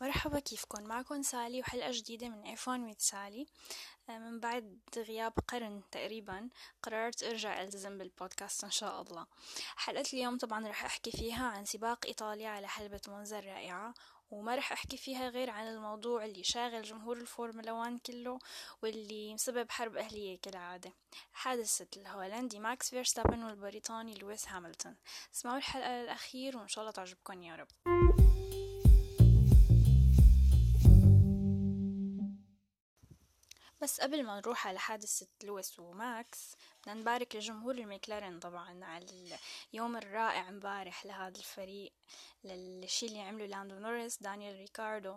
[0.00, 3.46] مرحبا كيفكن؟ معكم سالي وحلقة جديدة من F1 with سالي.
[4.08, 6.48] آه، من بعد غياب قرن تقريبا
[6.82, 9.26] قررت أرجع ألتزم بالبودكاست إن شاء الله.
[9.76, 13.94] حلقة اليوم طبعا رح أحكي فيها عن سباق إيطاليا على حلبة مونزا الرائعة
[14.32, 18.38] وما رح أحكي فيها غير عن الموضوع اللي شاغل جمهور الفورمولا 1 كله
[18.82, 20.92] واللي مسبب حرب أهلية كالعادة.
[21.32, 24.96] حادثة الهولندي ماكس فيرستابن والبريطاني لويس هاملتون.
[25.34, 27.68] اسمعوا الحلقة للأخير وإن شاء الله تعجبكم يا رب.
[33.82, 39.06] بس قبل ما نروح على حادثة لويس وماكس بدنا نبارك لجمهور المكلارين طبعا على
[39.72, 41.92] اليوم الرائع مبارح لهذا الفريق
[42.44, 45.16] للشي اللي عمله لاندو نوريس دانيال ريكاردو.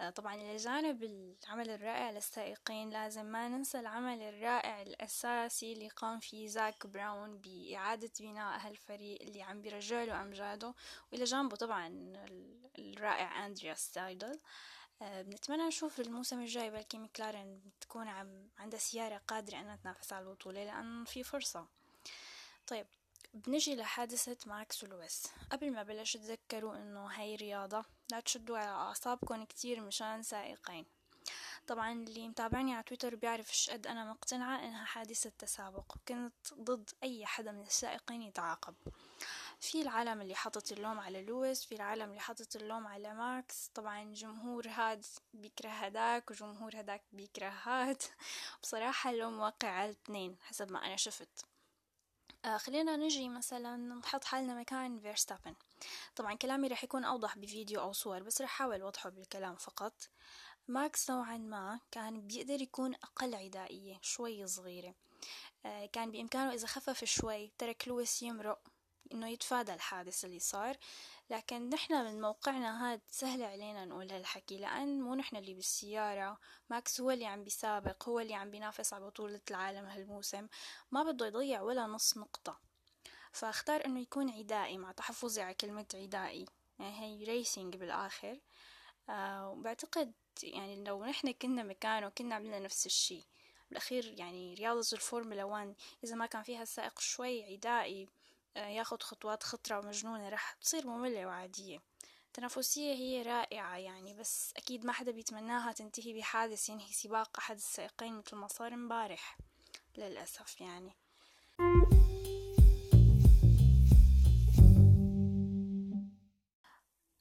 [0.00, 6.20] آه، طبعا إلى جانب العمل الرائع للسائقين لازم ما ننسى العمل الرائع الأساسي اللي قام
[6.20, 10.74] فيه زاك براون بإعادة بناء هالفريق اللي عم بيرجع أمجاده.
[11.12, 12.12] وإلى جانبه طبعا
[12.78, 14.38] الرائع أندريا سايدل آه،
[15.00, 20.64] بنتمنى نشوف الموسم الجاي بلكي مكلارن تكون عم عندها سيارة قادرة أنها تنافس على البطولة
[20.64, 21.66] لأن في فرصة.
[22.66, 22.86] طيب
[23.34, 25.26] بنجي لحادثة ماكس ولويس.
[25.50, 30.86] قبل ما بلش تذكروا إنه هاي رياضة لا تشدوا على أعصابكم كتير مشان سائقين.
[31.66, 37.26] طبعا اللي متابعني على تويتر بيعرف شقد أنا مقتنعة إنها حادثة تسابق وكنت ضد أي
[37.26, 38.74] حدا من السائقين يتعاقب.
[39.60, 44.14] في العالم اللي حطت اللوم على لويس في العالم اللي حطت اللوم على ماكس طبعا
[44.14, 48.02] جمهور هاد بيكره هداك وجمهور هداك بيكره هاد.
[48.62, 51.44] بصراحة اللوم واقع على الاثنين حسب ما أنا شفت.
[52.44, 55.54] آه خلينا نجي مثلا نحط حالنا مكان فيرستابن.
[56.16, 60.08] طبعا كلامي رح يكون أوضح بفيديو أو صور بس رح أحاول أوضحه بالكلام فقط.
[60.68, 64.94] ماكس نوعا ما كان بيقدر يكون أقل عدائية شوي صغيرة.
[65.66, 68.69] آه كان بإمكانه إذا خفف شوي ترك لويس يمرق.
[69.12, 70.76] إنه يتفادى الحادث اللي صار
[71.30, 76.38] لكن نحنا من موقعنا هاد سهل علينا نقول هالحكي لأن مو نحنا اللي بالسيارة
[76.70, 80.48] ماكس هو اللي عم بيسابق هو اللي عم بينافس على بطولة العالم هالموسم
[80.90, 82.60] ما بده يضيع ولا نص نقطة.
[83.32, 86.46] فأختار إنه يكون عدائي مع تحفظي على كلمة عدائي
[86.78, 88.40] يعني هي racing بالآخر.
[89.08, 90.12] آه وبعتقد
[90.42, 93.26] يعني لو نحن كنا مكانه كنا عملنا نفس الشي.
[93.70, 98.08] بالأخير يعني رياضة الفورمولا 1 إذا ما كان فيها سائق شوي عدائي
[98.56, 101.80] ياخد خطوات خطرة ومجنونة رح تصير مملة وعادية.
[102.26, 108.18] التنافسية هي رائعة يعني بس أكيد ما حدا بيتمناها تنتهي بحادث ينهي سباق أحد السائقين
[108.18, 109.38] مثل ما صار مبارح
[109.96, 110.96] للأسف يعني.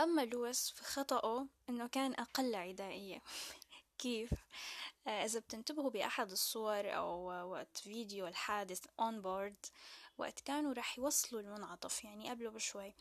[0.00, 3.22] أما لويس فخطأه إنه كان أقل عدائية.
[3.98, 4.30] كيف؟
[5.06, 9.70] آه، إذا بتنتبهوا بأحد الصور أو وقت فيديو الحادث on board
[10.18, 12.94] وقت كانوا راح يوصلوا المنعطف يعني قبله بشوي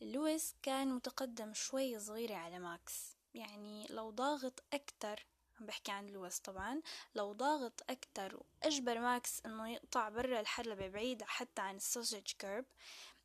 [0.00, 3.16] لويس كان متقدم شوي صغيرة على ماكس.
[3.34, 5.26] يعني لو ضاغط أكتر
[5.60, 6.82] عم بحكي عن لويس طبعا
[7.14, 12.64] لو ضاغط أكتر وأجبر ماكس إنه يقطع برا الحلبة بعيد حتى عن ال sausage kerb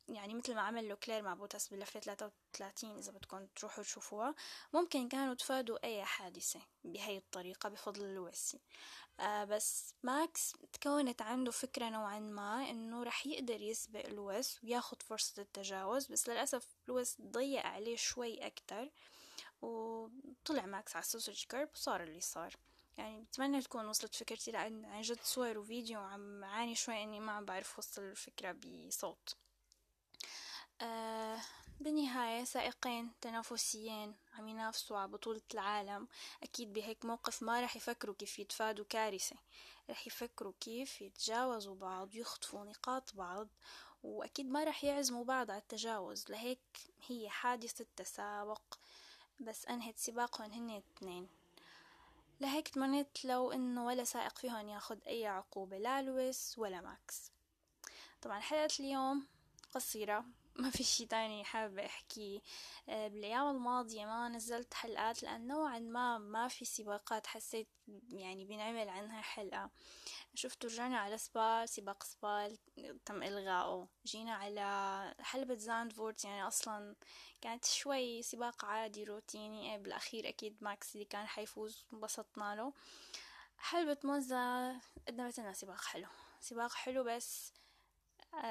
[0.08, 4.34] يعني مثل ما عمل لوكلير مع بوتاس بلفة 33 إذا بدكم تروحوا تشوفوها
[4.72, 8.60] ممكن كانوا تفادوا أي حادثة بهي الطريقة بفضل لويس
[9.20, 15.42] آه بس ماكس تكونت عنده فكرة نوعا ما إنه رح يقدر يسبق لويس وياخد فرصة
[15.42, 18.90] التجاوز بس للأسف لويس ضيق عليه شوي أكتر
[19.62, 22.54] وطلع ماكس على ال sausage kerb وصار اللي صار.
[22.98, 27.32] يعني بتمنى تكون وصلت فكرتي لأن عن جد صور وفيديو عم عاني شوي إني ما
[27.32, 28.52] عم بعرف وصل الفكرة
[28.88, 29.36] بصوت.
[31.80, 36.08] بالنهاية سائقين تنافسيين عم ينافسوا على بطولة العالم.
[36.42, 39.36] أكيد بهيك موقف ما رح يفكروا كيف يتفادوا كارثة.
[39.90, 43.48] رح يفكروا كيف يتجاوزوا بعض يخطفوا نقاط بعض
[44.02, 46.24] وأكيد ما رح يعزموا بعض على التجاوز.
[46.30, 48.62] لهيك هي حادثة تسابق
[49.40, 51.28] بس أنهت سباقهم هن الاثنين
[52.40, 57.30] لهيك تمنيت لو إنه ولا سائق فيهم ياخد أي عقوبة لا لويس ولا ماكس.
[58.22, 59.26] طبعا حلقة اليوم
[59.74, 60.24] قصيرة.
[60.58, 62.40] ما في شي تاني حابة احكيه
[62.88, 67.26] آه، بالأيام الماضية ما نزلت حلقات لأن نوعا ما ما في سباقات.
[67.26, 67.68] حسيت
[68.10, 69.70] يعني بنعمل عنها حلقة.
[70.34, 72.58] شفت رجعنا على سبا سباق سبا
[73.06, 73.88] تم إلغائه.
[74.06, 76.24] جينا على حلبة زاندفورت.
[76.24, 76.96] يعني أصلا
[77.40, 79.72] كانت شوي سباق عادي روتيني.
[79.72, 82.72] إيه، بالأخير أكيد ماكس اللي كان حيفوز انبسطنا له.
[83.58, 84.72] حلبة موزة
[85.08, 86.06] قدمت لنا سباق حلو.
[86.40, 87.52] سباق حلو بس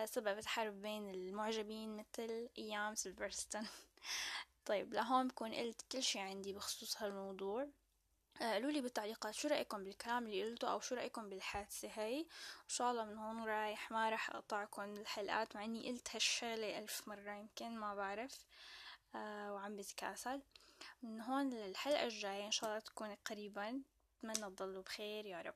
[0.05, 3.67] سببت حرب بين المعجبين مثل أيام سيلفرستون.
[4.65, 7.67] طيب لهون بكون قلت كل شي عندي بخصوص هالموضوع.
[8.41, 12.69] آه، قولوا لي بالتعليقات شو رأيكم بالكلام اللي قلته أو شو رأيكم بالحادثة هاي إن
[12.69, 17.31] شاء الله من هون رايح ما رح أقطعكم الحلقات مع إني قلت هالشغلة ألف مرة
[17.31, 18.45] يمكن ما بعرف.
[19.15, 20.41] آه وعم بتكاسل.
[21.03, 23.81] من هون للحلقة الجاية إن شاء الله تكون قريبا.
[24.19, 25.55] أتمنى تضلوا بخير يا رب.